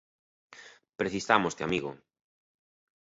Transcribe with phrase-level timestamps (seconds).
[0.99, 1.91] Precisámoste, amigo.